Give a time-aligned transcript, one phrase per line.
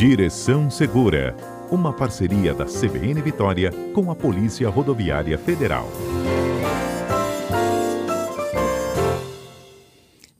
[0.00, 1.36] Direção Segura,
[1.70, 5.90] uma parceria da CBN Vitória com a Polícia Rodoviária Federal.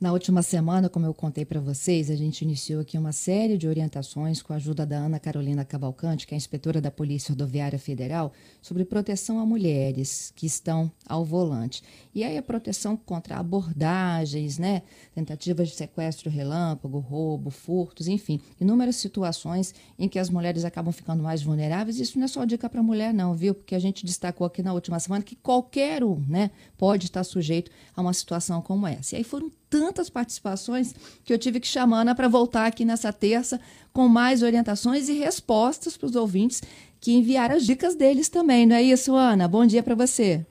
[0.01, 3.69] Na última semana, como eu contei para vocês, a gente iniciou aqui uma série de
[3.69, 8.33] orientações com a ajuda da Ana Carolina Cavalcante, que é inspetora da Polícia Rodoviária Federal,
[8.63, 11.83] sobre proteção a mulheres que estão ao volante.
[12.15, 14.81] E aí a proteção contra abordagens, né,
[15.15, 21.23] tentativas de sequestro relâmpago, roubo, furtos, enfim, inúmeras situações em que as mulheres acabam ficando
[21.23, 22.01] mais vulneráveis.
[22.01, 23.55] Isso não é só dica para mulher não, viu?
[23.55, 27.71] Porque a gente destacou aqui na última semana que qualquer um, né, pode estar sujeito
[27.95, 29.15] a uma situação como essa.
[29.15, 30.93] E aí foram tantas participações
[31.25, 33.61] que eu tive que chamar Ana para voltar aqui nessa terça
[33.93, 36.61] com mais orientações e respostas para os ouvintes
[37.01, 39.49] que enviaram as dicas deles também, não é isso, Ana?
[39.49, 40.45] Bom dia para você.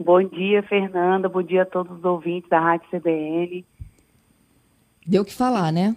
[0.00, 1.28] Bom dia, Fernanda.
[1.28, 3.64] Bom dia a todos os ouvintes da Rádio CBN.
[5.06, 5.94] Deu o que falar, né?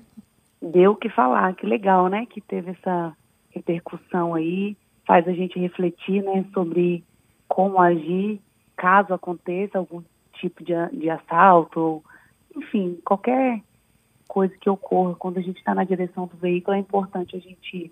[0.62, 1.55] Deu o que falar.
[1.55, 2.27] Que legal, né?
[2.27, 3.15] Que teve essa
[3.49, 4.77] repercussão aí.
[5.05, 6.45] Faz a gente refletir, né?
[6.54, 7.04] Sobre
[7.48, 8.40] como agir
[8.76, 12.04] caso aconteça algum tipo de, de assalto ou
[12.58, 13.62] enfim, qualquer
[14.27, 17.91] coisa que ocorra quando a gente está na direção do veículo, é importante a gente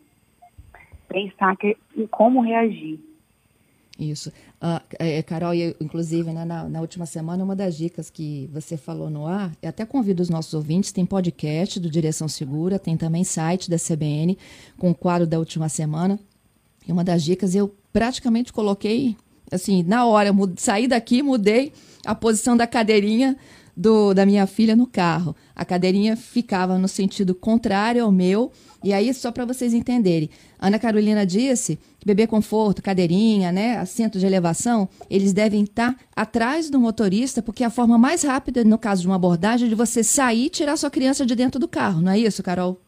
[1.07, 2.99] pensar que, em como reagir.
[3.97, 4.29] Isso.
[4.61, 8.75] Uh, é, Carol, eu, inclusive, né, na, na, última semana, uma das dicas que você
[8.75, 12.97] falou no ar, eu até convido os nossos ouvintes, tem podcast do Direção Segura, tem
[12.97, 14.37] também site da CBN,
[14.77, 16.19] com o quadro da última semana.
[16.85, 19.15] E uma das dicas eu praticamente coloquei,
[19.49, 21.71] assim, na hora, saí daqui, mudei
[22.05, 23.37] a posição da cadeirinha
[23.75, 25.35] do, da minha filha no carro.
[25.55, 28.51] A cadeirinha ficava no sentido contrário ao meu.
[28.83, 34.19] E aí, só para vocês entenderem, Ana Carolina disse que bebê conforto, cadeirinha, né, assento
[34.19, 38.77] de elevação, eles devem estar atrás do motorista, porque é a forma mais rápida, no
[38.77, 42.01] caso de uma abordagem, de você sair e tirar sua criança de dentro do carro,
[42.01, 42.79] não é isso, Carol?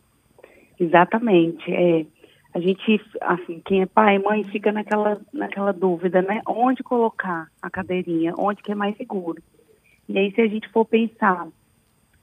[0.80, 1.72] Exatamente.
[1.72, 2.06] É,
[2.54, 6.42] a gente, assim, quem é pai e mãe fica naquela, naquela dúvida, né?
[6.48, 9.42] Onde colocar a cadeirinha, onde que é mais seguro.
[10.08, 11.48] E aí, se a gente for pensar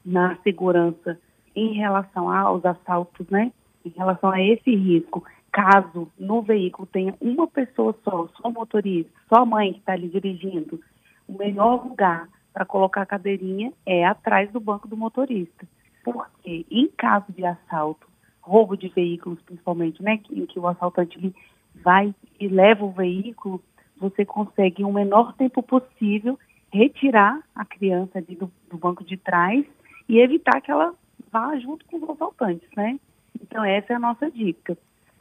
[0.04, 1.18] na segurança
[1.54, 3.52] em relação aos assaltos, né?
[3.84, 9.46] Em relação a esse risco, caso no veículo tenha uma pessoa só, só motorista, só
[9.46, 10.80] mãe que está ali dirigindo,
[11.28, 15.66] o melhor lugar para colocar a cadeirinha é atrás do banco do motorista.
[16.02, 18.06] Porque em caso de assalto,
[18.40, 21.34] roubo de veículos principalmente, né, em que o assaltante
[21.74, 23.62] vai e leva o veículo,
[23.96, 26.38] você consegue em um menor tempo possível
[26.74, 29.64] retirar a criança do, do, banco de trás
[30.08, 30.92] e evitar que ela
[31.30, 32.98] vá junto com os assaltantes, né?
[33.40, 34.76] Então essa é a nossa dica.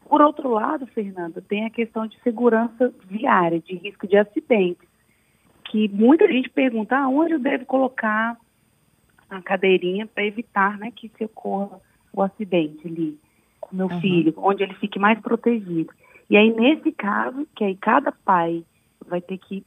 [0.10, 4.88] Por outro lado, Fernanda, tem a questão de segurança viária, de risco de acidentes,
[5.66, 8.36] que muita gente pergunta ah, onde eu devo colocar
[9.30, 11.80] a cadeirinha para evitar né, que se ocorra
[12.12, 13.18] o acidente ali
[13.62, 14.02] com meu uhum.
[14.02, 15.94] filho, onde ele fique mais protegido.
[16.30, 18.64] E aí, nesse caso, que aí cada pai
[19.08, 19.64] vai ter que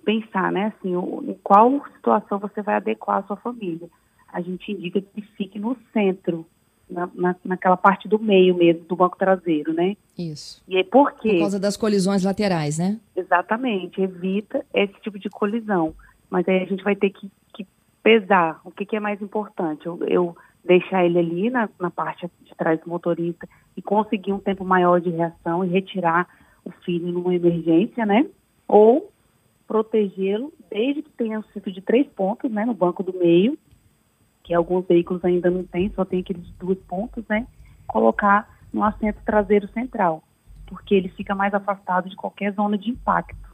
[0.00, 3.88] pensar, né, assim, o, em qual situação você vai adequar a sua família.
[4.32, 6.46] A gente indica que fique no centro,
[6.88, 9.96] na, na, naquela parte do meio mesmo, do banco traseiro, né?
[10.18, 10.62] Isso.
[10.66, 11.34] E aí por quê?
[11.34, 12.98] Por causa das colisões laterais, né?
[13.14, 15.94] Exatamente, evita esse tipo de colisão.
[16.28, 17.66] Mas aí a gente vai ter que, que
[18.02, 19.86] pesar o que, que, é mais importante.
[19.86, 24.38] Eu, eu deixar ele ali na, na parte de trás do motorista e conseguir um
[24.38, 26.28] tempo maior de reação e retirar
[26.64, 28.26] o filho numa emergência, né?
[28.68, 29.10] Ou
[29.70, 33.56] protegê-lo, desde que tenha um cinto de três pontos, né, no banco do meio,
[34.42, 37.46] que alguns veículos ainda não têm, só tem aqueles dois pontos, né,
[37.86, 40.24] colocar no assento traseiro central,
[40.66, 43.48] porque ele fica mais afastado de qualquer zona de impacto.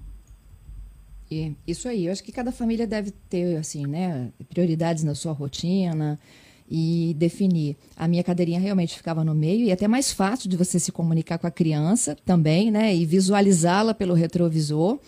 [1.31, 5.33] E isso aí, eu acho que cada família deve ter, assim, né, prioridades na sua
[5.33, 6.19] rotina
[6.67, 7.77] e definir.
[7.95, 10.91] A minha cadeirinha realmente ficava no meio e é até mais fácil de você se
[10.91, 14.99] comunicar com a criança também, né, e visualizá-la pelo retrovisor.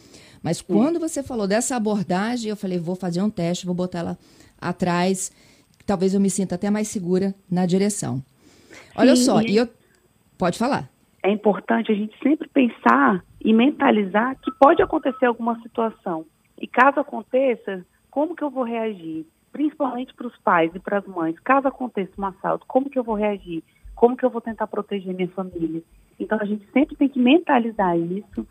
[0.42, 4.18] Mas quando você falou dessa abordagem, eu falei, vou fazer um teste, vou botar ela
[4.60, 5.32] atrás,
[5.86, 8.22] talvez eu me sinta até mais segura na direção.
[8.96, 9.68] Olha Sim, só, e eu
[10.36, 10.88] pode falar.
[11.22, 16.24] É importante a gente sempre pensar e mentalizar que pode acontecer alguma situação.
[16.60, 19.26] E caso aconteça, como que eu vou reagir?
[19.52, 21.38] Principalmente para os pais e para as mães.
[21.40, 23.62] Caso aconteça um assalto, como que eu vou reagir?
[23.94, 25.82] Como que eu vou tentar proteger minha família?
[26.18, 28.46] Então a gente sempre tem que mentalizar isso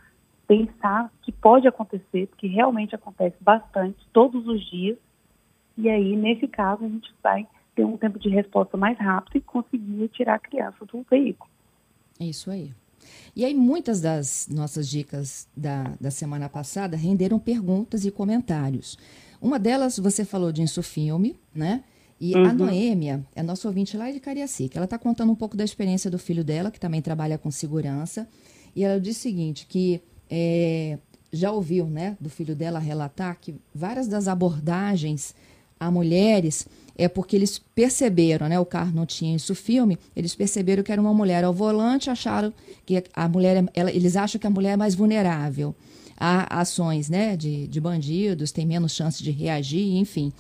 [0.48, 4.98] pensar que pode acontecer, porque realmente acontece bastante, todos os dias,
[5.78, 9.42] e aí, nesse caso, a gente vai ter um tempo de resposta mais rápido e
[9.42, 11.52] conseguir tirar a criança do veículo.
[12.20, 12.74] Isso aí.
[13.36, 18.98] E aí, muitas das nossas dicas da, da semana passada renderam perguntas e comentários.
[19.40, 21.84] Uma delas, você falou de insufilme, né?
[22.20, 22.46] E uhum.
[22.46, 24.80] a Noêmia é nossa ouvinte lá de Cariacica.
[24.80, 28.28] Ela está contando um pouco da experiência do filho dela, que também trabalha com segurança.
[28.76, 30.98] E ela diz o seguinte, que é,
[31.32, 35.36] já ouviu né, do filho dela relatar que várias das abordagens
[35.80, 38.60] a mulheres é porque eles perceberam, né?
[38.60, 42.52] O carro não tinha isso filme, eles perceberam que era uma mulher ao volante, acharam
[42.86, 45.76] que a mulher, ela, eles acham que a mulher é mais vulnerável
[46.20, 47.38] a ações, né?
[47.38, 50.34] De, de bandidos, tem menos chance de reagir, enfim.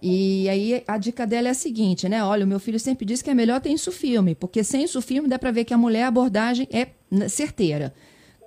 [0.00, 2.22] E aí a dica dela é a seguinte, né?
[2.22, 5.02] Olha, o meu filho sempre disse que é melhor ter isso filme, porque sem isso
[5.02, 6.88] filme dá para ver que a mulher a abordagem é
[7.28, 7.92] certeira.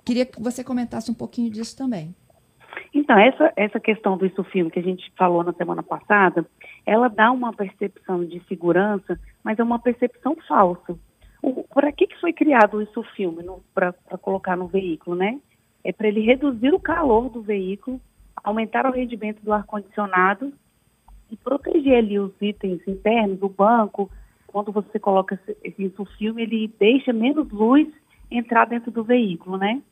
[0.08, 2.14] Queria que você comentasse um pouquinho disso também.
[2.94, 6.46] Então, essa, essa questão do isso filme que a gente falou na semana passada,
[6.86, 10.98] ela dá uma percepção de segurança, mas é uma percepção falsa.
[11.74, 13.44] Para que, que foi criado isso filme
[13.74, 15.38] para colocar no veículo, né?
[15.84, 18.00] É para ele reduzir o calor do veículo,
[18.42, 20.54] aumentar o rendimento do ar-condicionado
[21.30, 24.10] e proteger ali os itens internos, o banco.
[24.46, 27.86] Quando você coloca esse, esse filme, ele deixa menos luz
[28.30, 29.82] entrar dentro do veículo, né?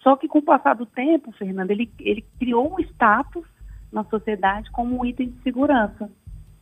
[0.00, 3.44] Só que com o passar do tempo, Fernando, ele, ele criou um status
[3.92, 6.10] na sociedade como um item de segurança,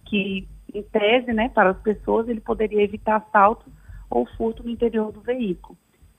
[0.06, 3.70] que em tese, né, para as pessoas, ele poderia evitar assalto
[4.10, 5.76] ou furto no interior do veículo.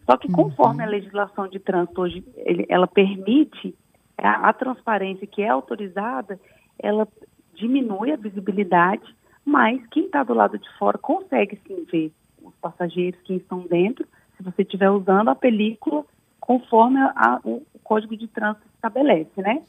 [0.10, 0.88] Só que conforme uhum.
[0.88, 3.76] a legislação de trânsito hoje, ele, ela permite
[4.18, 6.40] a, a transparência que é autorizada,
[6.80, 7.08] ela
[7.56, 9.04] diminui a visibilidade,
[9.44, 12.12] mas quem está do lado de fora consegue sim ver
[12.44, 14.06] os passageiros que estão dentro,
[14.38, 16.06] se você estiver usando a película
[16.46, 19.64] conforme a, o Código de Trânsito estabelece, né?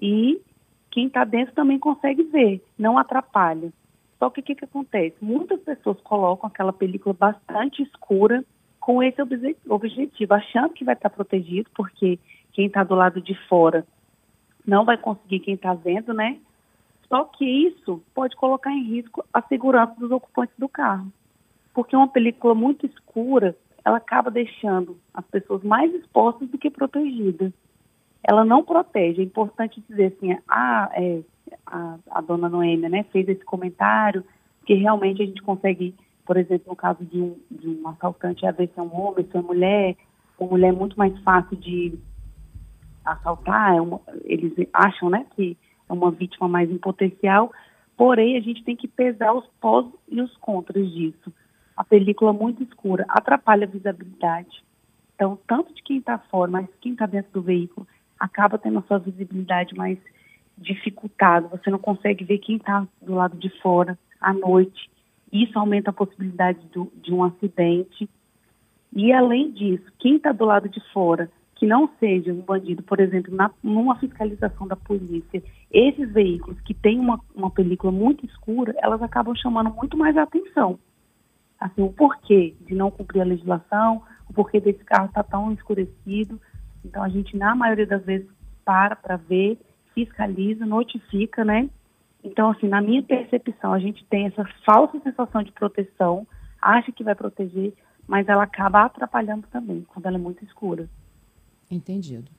[0.00, 0.40] E
[0.90, 3.72] quem está dentro também consegue ver, não atrapalha.
[4.18, 5.16] Só que o que, que acontece?
[5.20, 8.44] Muitas pessoas colocam aquela película bastante escura
[8.80, 9.22] com esse
[9.68, 12.18] objetivo, achando que vai estar protegido, porque
[12.52, 13.86] quem está do lado de fora
[14.66, 16.38] não vai conseguir quem está vendo, né?
[17.08, 21.12] Só que isso pode colocar em risco a segurança dos ocupantes do carro.
[21.72, 27.52] Porque uma película muito escura ela acaba deixando as pessoas mais expostas do que protegidas.
[28.22, 29.20] Ela não protege.
[29.20, 31.22] É importante dizer assim, é,
[31.66, 34.24] a, a dona Noêmia né, fez esse comentário,
[34.64, 35.94] que realmente a gente consegue,
[36.24, 39.26] por exemplo, no caso de um, de um assaltante, a ver se é um homem,
[39.28, 39.96] se é mulher,
[40.38, 41.98] uma mulher é muito mais fácil de
[43.04, 45.56] assaltar, é uma, eles acham né, que
[45.88, 47.52] é uma vítima mais em potencial,
[47.96, 51.32] porém a gente tem que pesar os pós e os contras disso
[51.76, 54.62] a película muito escura atrapalha a visibilidade.
[55.14, 57.86] Então, tanto de quem está fora, mas quem está dentro do veículo
[58.18, 59.98] acaba tendo a sua visibilidade mais
[60.56, 61.48] dificultada.
[61.48, 64.90] Você não consegue ver quem está do lado de fora à noite.
[65.32, 68.08] Isso aumenta a possibilidade do, de um acidente.
[68.94, 73.00] E, além disso, quem está do lado de fora, que não seja um bandido, por
[73.00, 78.74] exemplo, na, numa fiscalização da polícia, esses veículos que têm uma, uma película muito escura,
[78.78, 80.78] elas acabam chamando muito mais atenção
[81.64, 85.52] assim, o porquê de não cumprir a legislação, o porquê desse carro estar tá tão
[85.52, 86.40] escurecido.
[86.84, 88.28] Então a gente, na maioria das vezes,
[88.64, 89.58] para para ver,
[89.94, 91.68] fiscaliza, notifica, né?
[92.24, 96.26] Então, assim, na minha percepção, a gente tem essa falsa sensação de proteção,
[96.60, 97.74] acha que vai proteger,
[98.06, 100.88] mas ela acaba atrapalhando também, quando ela é muito escura.
[101.70, 102.30] Entendido.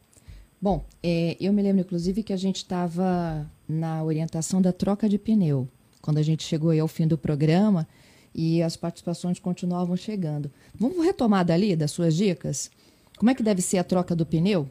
[0.61, 5.17] Bom, é, eu me lembro, inclusive, que a gente estava na orientação da troca de
[5.17, 5.67] pneu.
[6.01, 7.85] Quando a gente chegou ao fim do programa,
[8.33, 10.51] e as participações continuavam chegando.
[10.74, 12.71] Vamos retomar dali das suas dicas?
[13.18, 14.68] Como é que deve ser a troca do pneu?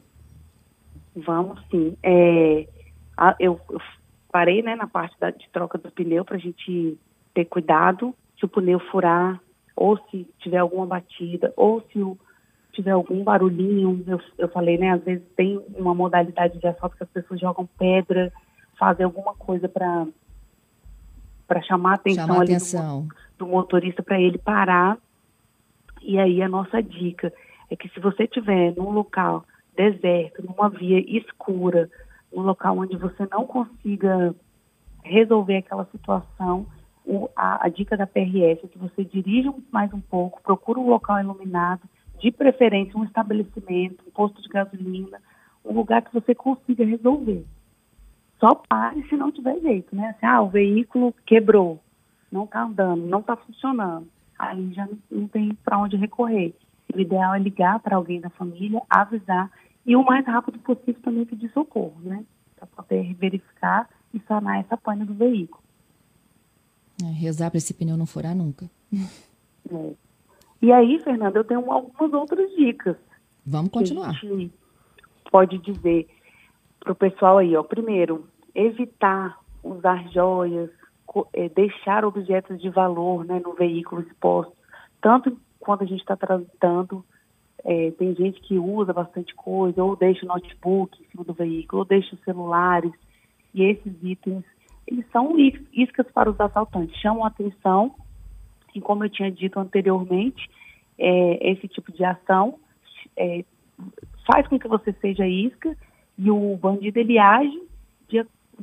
[1.15, 1.97] Vamos sim.
[2.03, 2.67] É,
[3.17, 3.81] a, eu, eu,
[4.31, 6.99] parei né, na parte da, de troca do pneu para a gente
[7.35, 9.41] ter cuidado se o pneu furar,
[9.77, 12.19] ou se tiver alguma batida, ou se o,
[12.73, 14.03] tiver algum barulhinho.
[14.07, 14.91] Eu, eu falei, né?
[14.91, 18.33] Às vezes tem uma modalidade de assalto que as pessoas jogam pedra,
[18.79, 20.07] fazem alguma coisa para
[21.47, 23.09] para chamar a atenção, chamar atenção.
[23.43, 24.97] Do motorista para ele parar.
[26.01, 27.33] E aí a nossa dica
[27.69, 29.45] é que se você estiver num local
[29.77, 31.91] deserto, numa via escura,
[32.33, 34.33] num local onde você não consiga
[35.03, 36.67] resolver aquela situação,
[37.05, 40.89] o, a, a, dica da PRS é que você dirija mais um pouco, procura um
[40.89, 41.83] local iluminado,
[42.21, 45.21] de preferência um estabelecimento, um posto de gasolina,
[45.65, 47.45] um lugar que você consiga resolver
[48.43, 50.09] só pare se não tiver jeito, né?
[50.09, 51.81] Assim, ah, o veículo quebrou,
[52.33, 54.09] não está andando, não está funcionando.
[54.39, 56.55] Aí já não tem para onde recorrer.
[56.93, 59.51] O ideal é ligar para alguém da família, avisar
[59.85, 62.25] e o mais rápido possível também pedir socorro, né?
[62.57, 65.63] Para poder verificar e sanar essa pane do veículo.
[67.03, 68.71] É, rezar para esse pneu não furar nunca.
[69.71, 69.93] É.
[70.61, 72.97] E aí, Fernanda, eu tenho algumas outras dicas.
[73.45, 74.15] Vamos continuar.
[75.31, 76.09] pode dizer
[76.79, 77.63] para o pessoal aí, ó.
[77.63, 80.71] Primeiro, evitar usar joias,
[81.33, 84.53] é, deixar objetos de valor né, no veículo exposto,
[85.01, 87.05] tanto quando a gente está transitando,
[87.65, 91.81] é, tem gente que usa bastante coisa, ou deixa o notebook em cima do veículo,
[91.81, 92.93] ou deixa os celulares,
[93.55, 94.45] e esses itens,
[94.87, 95.37] eles são
[95.73, 97.95] iscas para os assaltantes, chamam atenção,
[98.75, 100.51] e como eu tinha dito anteriormente,
[100.99, 102.59] é, esse tipo de ação
[103.17, 103.45] é,
[104.27, 105.77] faz com que você seja isca,
[106.19, 107.72] e o bandido ele age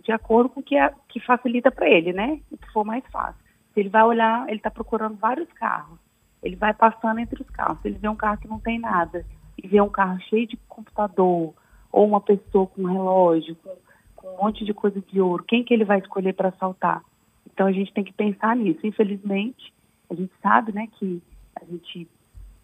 [0.03, 0.75] de, acordo com o que,
[1.10, 2.39] que facilita para ele, né?
[2.51, 3.41] O que for mais fácil.
[3.74, 6.00] Se ele vai olhar, ele está procurando vários carros
[6.41, 7.79] ele vai passando entre os carros.
[7.82, 9.25] Se ele vê um carro que não tem nada
[9.62, 11.53] e vê um carro cheio de computador
[11.91, 13.75] ou uma pessoa com um relógio, com,
[14.15, 17.03] com um monte de coisa de ouro, quem que ele vai escolher para assaltar?
[17.51, 18.86] Então a gente tem que pensar nisso.
[18.86, 19.74] Infelizmente,
[20.10, 21.22] a gente sabe, né, que
[21.60, 22.08] a gente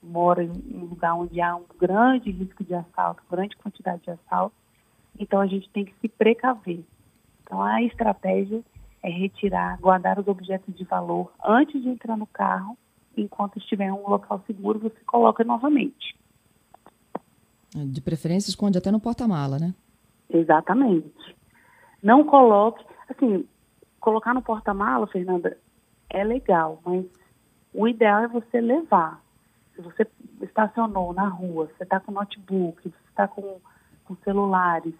[0.01, 4.55] mora em um lugar onde há um grande risco de assalto, grande quantidade de assalto.
[5.19, 6.81] Então a gente tem que se precaver.
[7.45, 8.63] Então a estratégia
[9.03, 12.75] é retirar, guardar os objetos de valor antes de entrar no carro
[13.15, 16.17] enquanto estiver em um local seguro, você coloca novamente.
[17.73, 19.73] De preferência, esconde até no porta-mala, né?
[20.29, 21.35] Exatamente.
[22.01, 23.47] Não coloque, assim,
[23.99, 25.57] colocar no porta-mala, Fernanda,
[26.09, 27.05] é legal, mas
[27.73, 29.21] o ideal é você levar.
[29.75, 30.07] Se você
[30.41, 33.59] estacionou na rua, você está com notebook, você está com,
[34.05, 34.93] com celulares,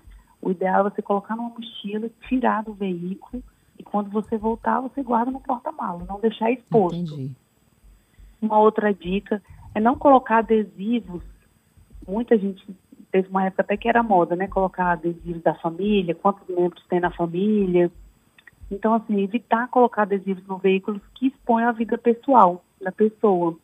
[0.46, 3.44] o ideal é você colocar numa mochila, tirar do veículo
[3.80, 6.96] e quando você voltar, você guarda no porta-mala, não deixar exposto.
[6.96, 7.32] Entendi.
[8.40, 9.42] Uma outra dica
[9.74, 11.24] é não colocar adesivos.
[12.08, 12.64] Muita gente
[13.12, 14.48] teve uma época até que era moda, né?
[14.48, 17.92] Colocar adesivos da família, quantos membros tem na família.
[18.70, 23.58] Então, assim, evitar colocar adesivos no veículo que expõem a vida pessoal da pessoa.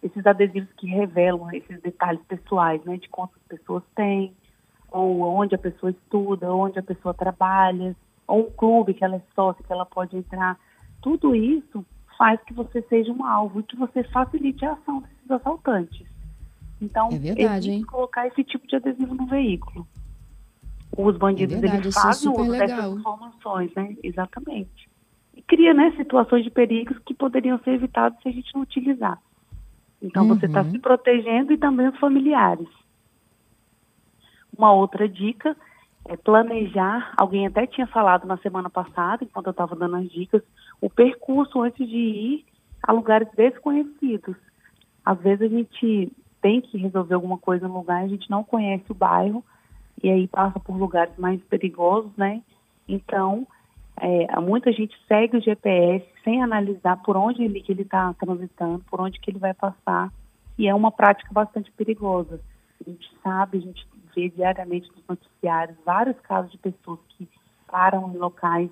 [0.00, 2.98] Esses adesivos que revelam esses detalhes pessoais, né?
[2.98, 4.32] De quantas pessoas tem,
[4.96, 7.94] ou onde a pessoa estuda, onde a pessoa trabalha,
[8.26, 10.58] ou um clube que ela é sócia, que ela pode entrar.
[11.02, 11.84] Tudo isso
[12.16, 16.06] faz que você seja um alvo e que você facilite a ação desses assaltantes.
[16.80, 17.82] Então, é verdade, hein?
[17.84, 19.86] colocar esse tipo de adesivo no veículo.
[20.96, 22.66] Os bandidos é verdade, eles fazem uso legal.
[22.66, 23.96] dessas informações, né?
[24.02, 24.88] Exatamente.
[25.34, 29.20] E cria, né, situações de perigos que poderiam ser evitados se a gente não utilizar.
[30.00, 30.40] Então tá uhum.
[30.40, 32.68] você está se protegendo e também os familiares.
[34.56, 35.56] Uma outra dica
[36.04, 40.42] é planejar, alguém até tinha falado na semana passada, enquanto eu estava dando as dicas,
[40.80, 42.44] o percurso antes de ir
[42.82, 44.36] a lugares desconhecidos.
[45.04, 48.84] Às vezes a gente tem que resolver alguma coisa no lugar, a gente não conhece
[48.88, 49.44] o bairro
[50.02, 52.42] e aí passa por lugares mais perigosos, né?
[52.86, 53.46] Então,
[53.96, 58.84] é, muita gente segue o GPS sem analisar por onde ele que ele está transitando,
[58.90, 60.12] por onde que ele vai passar
[60.58, 62.40] e é uma prática bastante perigosa.
[62.80, 63.86] A gente sabe, a gente
[64.16, 67.28] vê diariamente nos noticiários vários casos de pessoas que
[67.70, 68.70] param em locais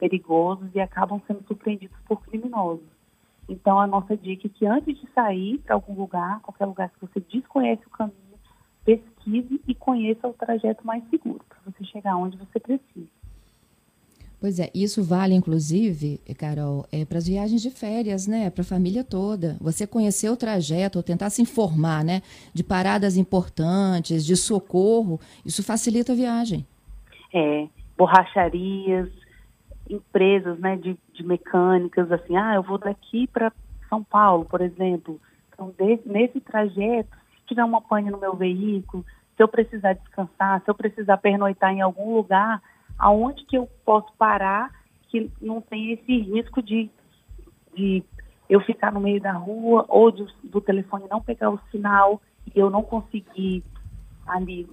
[0.00, 2.86] perigosos e acabam sendo surpreendidos por criminosos.
[3.48, 7.00] Então, a nossa dica é que antes de sair para algum lugar, qualquer lugar que
[7.00, 8.16] você desconhece o caminho,
[8.84, 13.08] pesquise e conheça o trajeto mais seguro para você chegar onde você precisa.
[14.38, 18.50] Pois é, isso vale inclusive, Carol, é, para as viagens de férias, né?
[18.50, 19.56] Para a família toda.
[19.60, 22.20] Você conhecer o trajeto, ou tentar se informar, né?
[22.52, 26.66] De paradas importantes, de socorro, isso facilita a viagem.
[27.32, 27.66] É,
[27.96, 29.08] borracharias,
[29.88, 30.76] empresas, né?
[30.76, 33.50] De, de mecânicas, assim, ah, eu vou daqui para
[33.88, 35.18] São Paulo, por exemplo.
[35.54, 37.08] Então, de, nesse trajeto,
[37.40, 39.02] se tiver uma pane no meu veículo,
[39.34, 42.60] se eu precisar descansar, se eu precisar pernoitar em algum lugar
[42.98, 44.70] aonde que eu posso parar
[45.08, 46.90] que não tem esse risco de,
[47.74, 48.02] de
[48.48, 52.20] eu ficar no meio da rua ou de, do telefone não pegar o sinal
[52.54, 53.62] e eu não conseguir
[54.26, 54.68] ali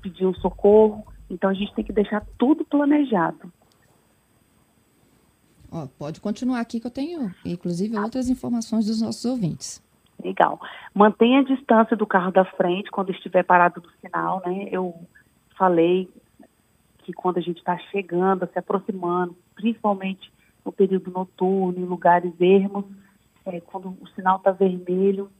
[0.00, 1.04] pedir o socorro.
[1.30, 3.52] Então a gente tem que deixar tudo planejado.
[5.70, 9.82] Ó, pode continuar aqui que eu tenho, inclusive, outras informações dos nossos ouvintes.
[10.22, 10.60] Legal.
[10.94, 14.68] Mantenha a distância do carro da frente quando estiver parado no sinal, né?
[14.70, 14.94] Eu
[15.56, 16.08] falei
[17.02, 20.32] que quando a gente está chegando, se aproximando, principalmente
[20.64, 22.84] no período noturno, em lugares ermos,
[23.44, 25.30] é, quando o sinal está vermelho,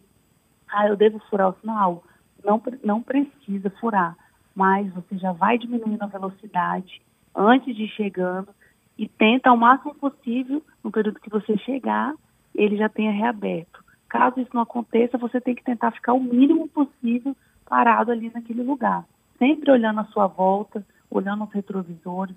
[0.69, 2.03] ah, eu devo furar o sinal?
[2.45, 4.17] Não, não precisa furar,
[4.55, 7.01] mas você já vai diminuindo a velocidade
[7.35, 8.49] antes de chegando
[8.99, 12.15] e tenta ao máximo possível, no período que você chegar,
[12.55, 13.83] ele já tenha reaberto.
[14.09, 17.35] Caso isso não aconteça, você tem que tentar ficar o mínimo possível
[17.67, 19.05] parado ali naquele lugar,
[19.39, 22.37] sempre olhando à sua volta, olhando os retrovisores,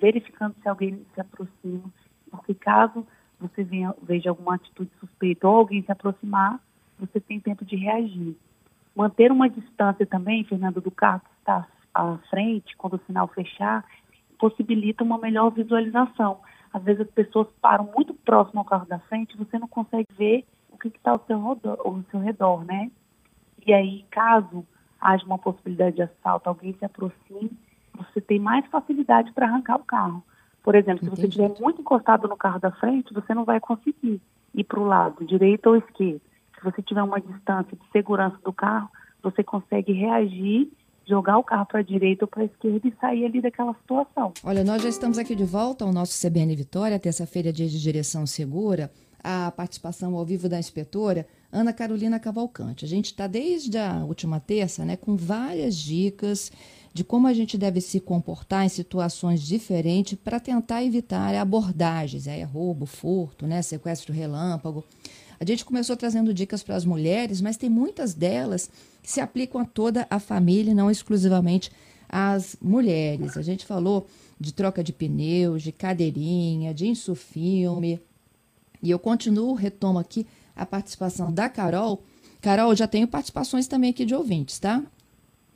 [0.00, 1.84] verificando se alguém se aproxima,
[2.30, 3.06] porque caso
[3.38, 6.60] você venha, veja alguma atitude suspeita ou alguém se aproximar,
[6.98, 8.36] você tem tempo de reagir.
[8.94, 13.84] Manter uma distância também, Fernando, do carro que está à frente, quando o sinal fechar,
[14.38, 16.40] possibilita uma melhor visualização.
[16.72, 20.44] às vezes as pessoas param muito próximo ao carro da frente, você não consegue ver
[20.70, 21.24] o que está ao,
[21.84, 22.90] ao seu redor, né?
[23.64, 24.66] E aí, caso
[25.00, 27.50] haja uma possibilidade de assalto, alguém se aproxime,
[27.96, 30.22] você tem mais facilidade para arrancar o carro.
[30.62, 31.16] Por exemplo, Entendi.
[31.16, 34.20] se você estiver muito encostado no carro da frente, você não vai conseguir
[34.54, 36.20] ir para o lado, direito ou esquerdo.
[36.56, 38.88] Se você tiver uma distância de segurança do carro,
[39.22, 40.70] você consegue reagir
[41.06, 44.32] jogar o carro para a direita ou para a esquerda e sair ali daquela situação.
[44.42, 48.26] Olha, nós já estamos aqui de volta ao nosso CBN Vitória, terça-feira, dia de direção
[48.26, 48.90] segura,
[49.22, 52.84] a participação ao vivo da inspetora Ana Carolina Cavalcante.
[52.84, 56.50] A gente está desde a última terça, né, com várias dicas
[56.94, 62.44] de como a gente deve se comportar em situações diferentes para tentar evitar abordagens, é,
[62.44, 64.84] roubo, furto, né, sequestro relâmpago.
[65.40, 68.70] A gente começou trazendo dicas para as mulheres, mas tem muitas delas
[69.02, 71.72] que se aplicam a toda a família, não exclusivamente
[72.08, 73.36] às mulheres.
[73.36, 74.06] A gente falou
[74.38, 78.00] de troca de pneus, de cadeirinha, de insufilme.
[78.80, 80.24] E eu continuo, retomo aqui
[80.54, 82.04] a participação da Carol.
[82.40, 84.80] Carol, já tenho participações também aqui de ouvintes, tá?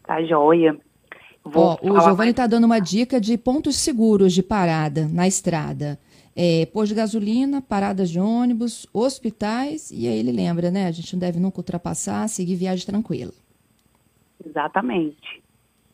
[0.02, 0.76] Tá joia.
[1.54, 5.98] Ó, o Giovanni está dando uma dica de pontos seguros de parada na estrada
[6.40, 10.86] é, pôs de gasolina, paradas de ônibus, hospitais, e aí ele lembra, né?
[10.86, 13.32] A gente não deve nunca ultrapassar, seguir viagem tranquila.
[14.46, 15.42] Exatamente.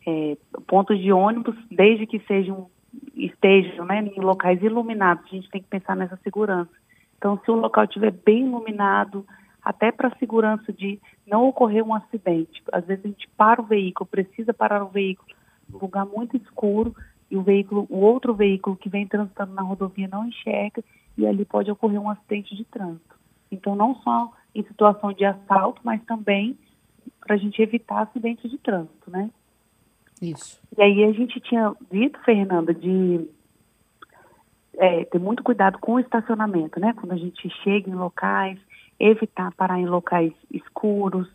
[0.06, 2.68] É, pontos de ônibus, desde que sejam,
[3.16, 6.70] estejam né, em locais iluminados, a gente tem que pensar nessa segurança.
[7.16, 9.24] Então, se o local estiver bem iluminado,
[9.62, 12.62] até para a segurança de não ocorrer um acidente.
[12.70, 15.33] Às vezes a gente para o veículo, precisa parar o veículo
[15.70, 16.94] lugar muito escuro,
[17.30, 20.84] e o veículo, o outro veículo que vem transitando na rodovia não enxerga
[21.16, 23.16] e ali pode ocorrer um acidente de trânsito.
[23.50, 26.56] Então, não só em situação de assalto, mas também
[27.20, 29.30] para a gente evitar acidentes de trânsito, né?
[30.20, 30.60] Isso.
[30.76, 33.28] E aí a gente tinha dito, Fernanda, de
[34.74, 36.92] é, ter muito cuidado com o estacionamento, né?
[36.94, 38.58] Quando a gente chega em locais,
[38.98, 41.28] evitar parar em locais escuros,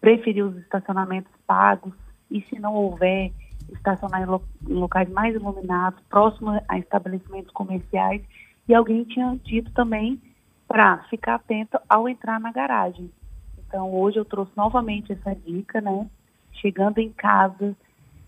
[0.00, 1.92] preferir os estacionamentos pagos
[2.30, 3.32] e se não houver
[3.72, 8.22] estacionar em, lo em locais mais iluminados, próximos a estabelecimentos comerciais.
[8.68, 10.20] E alguém tinha dito também
[10.66, 13.10] para ficar atento ao entrar na garagem.
[13.58, 16.08] Então, hoje eu trouxe novamente essa dica, né?
[16.52, 17.76] Chegando em casa,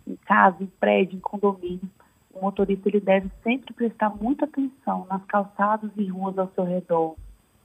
[0.07, 1.89] em casa, em prédio, em condomínio,
[2.33, 7.17] o motorista ele deve sempre prestar muita atenção nas calçadas e ruas ao seu redor.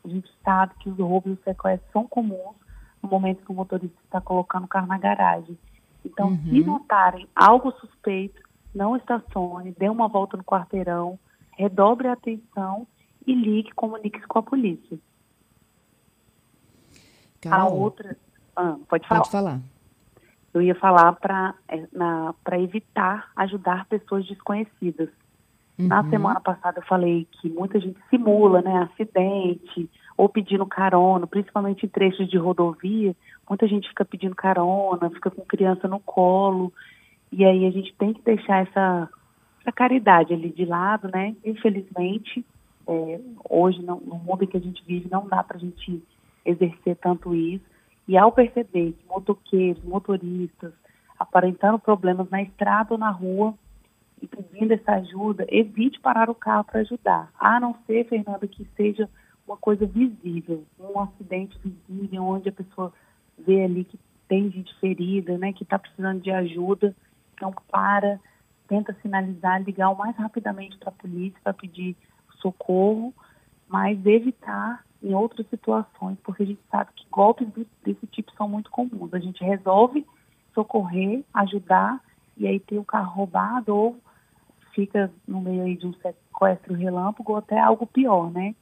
[0.03, 2.55] A gente sabe que os roubos e os sequestros são comuns
[3.01, 5.57] no momento que o motorista está colocando o carro na garagem.
[6.05, 6.37] Então, uhum.
[6.43, 8.41] se notarem algo suspeito,
[8.73, 11.19] não estacione, dê uma volta no quarteirão,
[11.51, 12.87] redobre a atenção
[13.25, 14.97] e ligue, comunique-se com a polícia.
[17.41, 18.17] Carol, a outra.
[18.55, 19.21] Ah, pode falar.
[19.21, 19.59] Pode falar.
[20.53, 25.09] Eu ia falar para é, evitar ajudar pessoas desconhecidas.
[25.77, 25.87] Uhum.
[25.87, 31.85] Na semana passada eu falei que muita gente simula, né, acidente ou pedindo carona, principalmente
[31.85, 33.15] em trechos de rodovia,
[33.49, 36.71] muita gente fica pedindo carona, fica com criança no colo,
[37.31, 39.09] e aí a gente tem que deixar essa,
[39.61, 41.35] essa caridade ali de lado, né?
[41.43, 42.45] Infelizmente,
[42.87, 46.03] é, hoje não, no mundo em que a gente vive não dá para a gente
[46.45, 47.63] exercer tanto isso,
[48.07, 50.73] e ao perceber que motoqueiros, motoristas,
[51.17, 53.53] aparentando problemas na estrada ou na rua,
[54.21, 57.29] e pedindo essa ajuda, evite parar o carro para ajudar.
[57.37, 59.09] A não ser, Fernanda, que seja
[59.45, 62.93] uma coisa visível, um acidente visível, onde a pessoa
[63.37, 66.95] vê ali que tem gente ferida, né, que está precisando de ajuda.
[67.33, 68.19] Então, para,
[68.67, 71.95] tenta sinalizar, ligar o mais rapidamente para a polícia para pedir
[72.41, 73.13] socorro,
[73.67, 77.47] mas evitar em outras situações, porque a gente sabe que golpes
[77.83, 79.13] desse tipo são muito comuns.
[79.13, 80.05] A gente resolve
[80.53, 81.99] socorrer, ajudar,
[82.37, 83.99] e aí tem o carro roubado ou
[84.73, 88.55] fica no meio aí de um sequestro relâmpago ou até algo pior, né?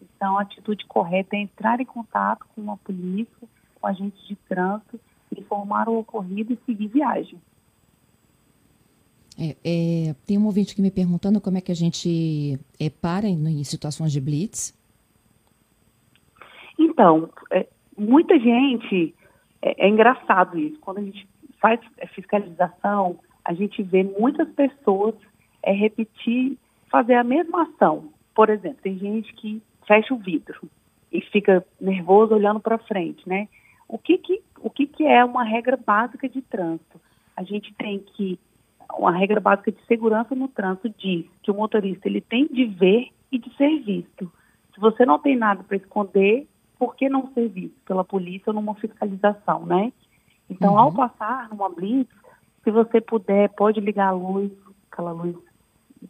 [0.00, 3.48] Então, a atitude correta é entrar em contato com uma polícia,
[3.84, 4.98] com agentes de trânsito,
[5.36, 7.38] informar o ocorrido e seguir viagem.
[9.38, 13.26] É, é, tem um ouvinte que me perguntando como é que a gente é, para
[13.26, 14.72] em, em situações de blitz.
[16.78, 17.66] Então, é,
[17.98, 19.14] muita gente,
[19.60, 21.28] é, é, engraçado isso, quando a gente
[21.60, 21.80] faz
[22.14, 25.14] fiscalização, a gente vê muitas pessoas
[25.62, 26.56] é, repetir,
[26.90, 28.08] fazer a mesma ação.
[28.34, 30.70] Por exemplo, tem gente que fecha o vidro
[31.12, 33.46] e fica nervoso olhando para frente, né?
[33.88, 37.00] O que que, o que que é uma regra básica de trânsito?
[37.36, 38.38] A gente tem que
[38.98, 43.08] uma regra básica de segurança no trânsito diz que o motorista ele tem de ver
[43.30, 44.30] e de ser visto.
[44.72, 46.46] Se você não tem nada para esconder,
[46.78, 49.92] por que não ser visto pela polícia ou numa fiscalização, né?
[50.48, 50.78] Então, uhum.
[50.78, 52.12] ao passar numa blitz,
[52.62, 54.52] se você puder, pode ligar a luz,
[54.90, 55.36] aquela luz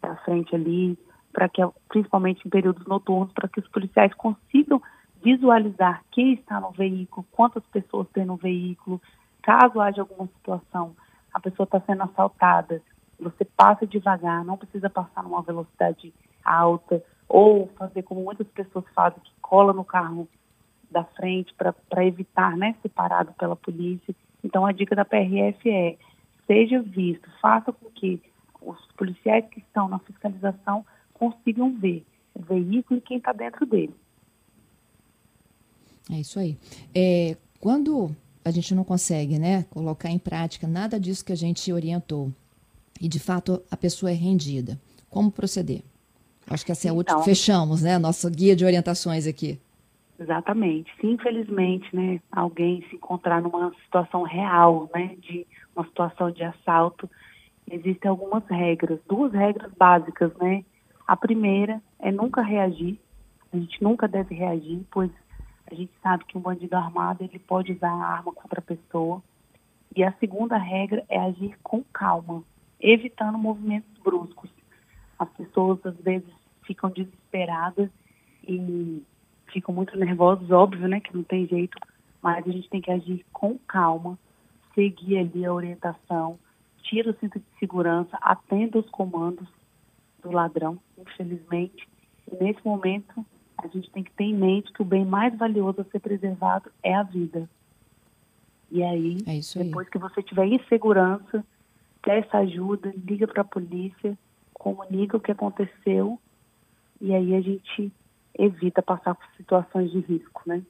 [0.01, 0.97] da frente ali,
[1.31, 4.81] para que, principalmente em períodos noturnos, para que os policiais consigam
[5.25, 9.01] visualizar quem está no veículo, quantas pessoas tem no veículo,
[9.41, 10.95] caso haja alguma situação,
[11.33, 12.79] a pessoa está sendo assaltada,
[13.19, 19.19] você passa devagar, não precisa passar numa velocidade alta, ou fazer como muitas pessoas fazem,
[19.23, 20.29] que cola no carro
[20.91, 24.15] da frente para evitar né, ser parado pela polícia.
[24.43, 25.97] Então a dica da PRF é
[26.45, 28.21] seja visto, faça com que
[28.61, 30.85] os policiais que estão na fiscalização
[31.15, 33.95] consigam ver o veículo e quem está dentro dele.
[36.11, 36.57] É isso aí.
[36.93, 41.71] É, quando a gente não consegue né, colocar em prática nada disso que a gente
[41.73, 42.31] orientou
[43.01, 45.81] e de fato a pessoa é rendida, como proceder?
[46.47, 47.17] Acho que essa é a última.
[47.17, 47.97] Então, Fechamos, né?
[47.97, 49.59] Nosso guia de orientações aqui.
[50.19, 50.93] Exatamente.
[51.01, 57.09] Se infelizmente, né, alguém se encontrar numa situação real, né, de uma situação de assalto,
[57.69, 60.63] existem algumas regras, duas regras básicas, né?
[61.07, 62.99] A primeira é nunca reagir.
[63.51, 65.11] A gente nunca deve reagir, pois
[65.69, 69.21] a gente sabe que um bandido armado ele pode usar a arma contra a pessoa.
[69.95, 72.43] E a segunda regra é agir com calma,
[72.79, 74.49] evitando movimentos bruscos.
[75.17, 76.29] As pessoas às vezes
[76.63, 77.89] ficam desesperadas
[78.47, 79.01] e
[79.51, 81.77] ficam muito nervosos, óbvio, né, que não tem jeito,
[82.21, 84.19] mas a gente tem que agir com calma,
[84.73, 86.37] seguir ali a orientação,
[86.83, 89.47] tira o cinto de segurança, atenda os comandos
[90.21, 91.87] do ladrão, infelizmente.
[92.31, 93.25] E nesse momento,
[93.65, 96.71] a gente tem que ter em mente que o bem mais valioso a ser preservado
[96.83, 97.49] é a vida.
[98.71, 99.41] E aí, é aí.
[99.55, 101.43] depois que você tiver insegurança,
[102.01, 104.17] peça ajuda, liga para a polícia,
[104.53, 106.19] comunica o que aconteceu
[107.01, 107.91] e aí a gente
[108.37, 110.61] evita passar por situações de risco, né?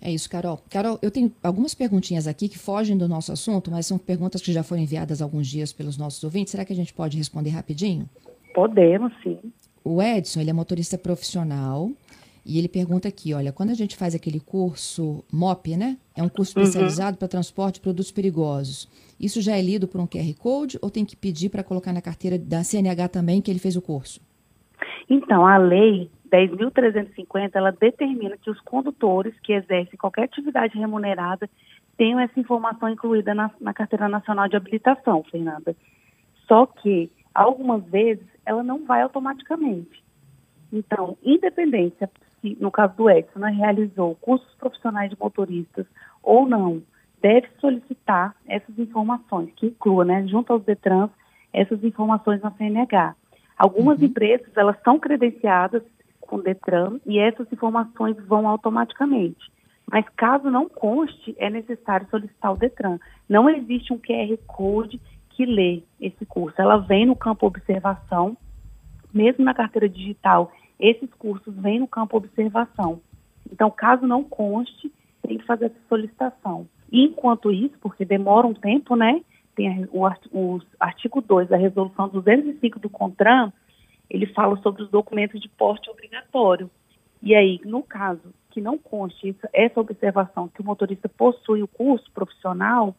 [0.00, 0.60] É isso, Carol.
[0.68, 4.52] Carol, eu tenho algumas perguntinhas aqui que fogem do nosso assunto, mas são perguntas que
[4.52, 6.50] já foram enviadas há alguns dias pelos nossos ouvintes.
[6.50, 8.10] Será que a gente pode responder rapidinho?
[8.52, 9.38] Podemos, sim.
[9.84, 11.90] O Edson, ele é motorista profissional
[12.44, 15.96] e ele pergunta aqui, olha, quando a gente faz aquele curso MOP, né?
[16.16, 16.64] É um curso uhum.
[16.64, 17.18] especializado uhum.
[17.18, 18.88] para transporte de produtos perigosos.
[19.20, 22.02] Isso já é lido por um QR Code ou tem que pedir para colocar na
[22.02, 24.20] carteira da CNH também que ele fez o curso?
[25.08, 31.48] Então, a lei 10.350, ela determina que os condutores que exercem qualquer atividade remunerada
[31.96, 35.76] tenham essa informação incluída na, na carteira nacional de habilitação, Fernanda.
[36.48, 40.02] Só que, algumas vezes, ela não vai automaticamente.
[40.72, 41.96] Então, independente
[42.42, 45.86] se, no caso do Exxon, né, realizou cursos profissionais de motoristas
[46.22, 46.82] ou não,
[47.20, 51.10] deve solicitar essas informações, que inclua, né, junto aos DETRANS,
[51.52, 53.14] essas informações na CNH.
[53.56, 54.06] Algumas uhum.
[54.06, 55.82] empresas, elas são credenciadas
[56.20, 59.52] com o DETRAN e essas informações vão automaticamente.
[59.90, 62.98] Mas caso não conste, é necessário solicitar o DETRAN.
[63.28, 65.00] Não existe um QR Code
[65.34, 66.60] que lê esse curso.
[66.60, 68.36] Ela vem no campo observação,
[69.12, 73.00] mesmo na carteira digital, esses cursos vêm no campo observação.
[73.50, 74.92] Então, caso não conste,
[75.22, 76.66] tem que fazer essa solicitação.
[76.90, 79.22] E enquanto isso, porque demora um tempo, né?
[79.54, 83.52] tem o, o artigo 2 da resolução 205 do CONTRAN,
[84.08, 86.70] ele fala sobre os documentos de porte obrigatório.
[87.22, 92.10] E aí, no caso que não conste essa observação que o motorista possui o curso
[92.12, 92.94] profissional,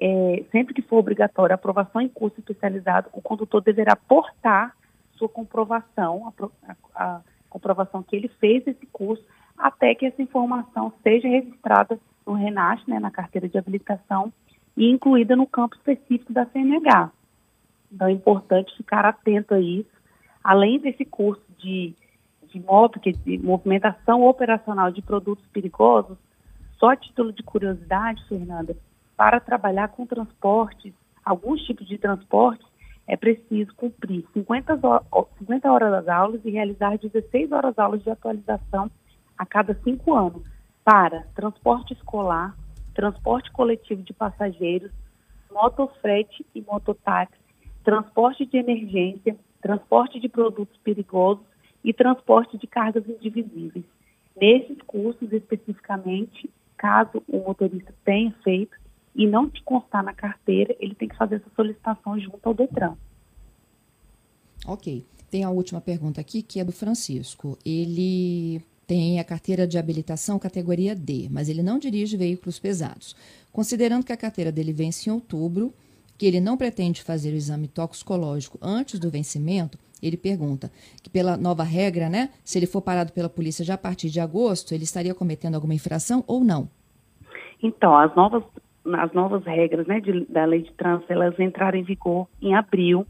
[0.00, 4.76] é, sempre que for obrigatório a aprovação em curso especializado, o condutor deverá portar
[5.12, 9.24] sua comprovação, a, a, a comprovação que ele fez esse curso,
[9.56, 14.32] até que essa informação seja registrada no RENASH, né, na carteira de habilitação,
[14.76, 17.10] e incluída no campo específico da CNH.
[17.90, 19.90] Então é importante ficar atento a isso.
[20.44, 21.94] Além desse curso de,
[22.46, 26.16] de MOP, que é de movimentação operacional de produtos perigosos,
[26.78, 28.76] só a título de curiosidade, Fernanda,
[29.18, 32.64] para trabalhar com transportes, alguns tipos de transportes,
[33.04, 34.78] é preciso cumprir 50,
[35.40, 38.88] 50 horas das aulas e realizar 16 horas aulas de atualização
[39.36, 40.44] a cada cinco anos
[40.84, 42.56] para transporte escolar,
[42.94, 44.92] transporte coletivo de passageiros,
[45.50, 47.34] motofrete e mototáxi,
[47.82, 51.44] transporte de emergência, transporte de produtos perigosos
[51.82, 53.84] e transporte de cargas indivisíveis.
[54.40, 58.78] Nesses cursos especificamente, caso o motorista tenha feito
[59.18, 62.94] e não te constar na carteira, ele tem que fazer essa solicitação junto ao Detran.
[64.64, 65.04] Ok.
[65.28, 67.58] Tem a última pergunta aqui, que é do Francisco.
[67.66, 73.16] Ele tem a carteira de habilitação categoria D, mas ele não dirige veículos pesados.
[73.52, 75.74] Considerando que a carteira dele vence em outubro,
[76.16, 80.70] que ele não pretende fazer o exame toxicológico antes do vencimento, ele pergunta
[81.02, 84.20] que pela nova regra, né, se ele for parado pela polícia já a partir de
[84.20, 86.70] agosto, ele estaria cometendo alguma infração ou não?
[87.60, 88.44] Então, as novas,
[88.94, 93.06] as novas regras né, de, da lei de trânsito, elas entraram em vigor em abril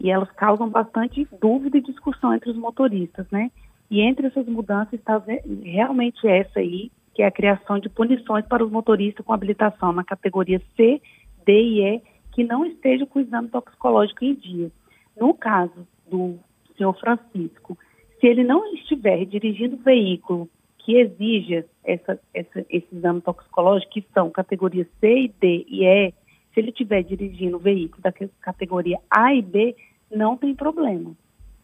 [0.00, 3.50] e elas causam bastante dúvida e discussão entre os motoristas, né?
[3.90, 5.20] E entre essas mudanças está
[5.62, 10.04] realmente essa aí, que é a criação de punições para os motoristas com habilitação na
[10.04, 11.00] categoria C,
[11.44, 14.70] D e E, que não estejam com o exame toxicológico em dia.
[15.18, 16.38] No caso do
[16.76, 17.76] senhor Francisco,
[18.20, 20.48] se ele não estiver dirigindo veículo
[20.88, 26.14] que exija essa, essa, esse exame toxicológico, que são categorias C, D e E,
[26.54, 29.76] se ele estiver dirigindo veículo da categoria A e B,
[30.10, 31.12] não tem problema.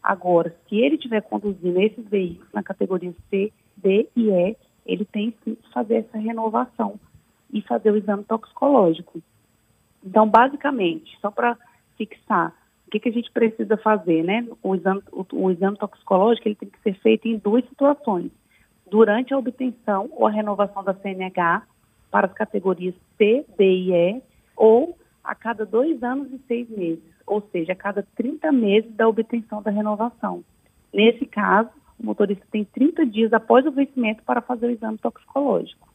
[0.03, 5.31] Agora, se ele estiver conduzindo esses veículos na categoria C, D e E, ele tem
[5.31, 6.99] que fazer essa renovação
[7.51, 9.19] e fazer o exame toxicológico.
[10.05, 11.57] Então, basicamente, só para
[11.97, 12.53] fixar,
[12.85, 14.47] o que, que, a gente precisa fazer, né?
[14.61, 18.29] O exame, o, o exame toxicológico ele tem que ser feito em duas situações.
[18.95, 21.63] Durante a obtenção ou a renovação da CNH
[22.09, 24.21] para as categorias C, D e E,
[24.55, 29.07] ou a cada dois anos e seis meses ou seja, a cada 30 meses da
[29.07, 30.43] obtenção da renovação.
[30.93, 35.87] Nesse caso, o motorista tem 30 dias após o vencimento para fazer o exame toxicológico.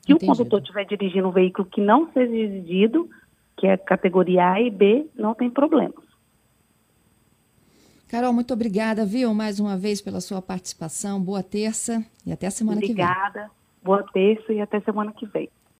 [0.00, 0.32] Se Entendido.
[0.32, 3.08] o condutor estiver dirigindo um veículo que não seja exigido,
[3.56, 6.11] que é categoria A e B, não tem problemas.
[8.12, 11.18] Carol, muito obrigada, viu, mais uma vez pela sua participação.
[11.18, 13.08] Boa terça e até semana obrigada.
[13.08, 13.40] que vem.
[13.40, 13.50] Obrigada,
[13.82, 15.48] boa terça e até semana que vem.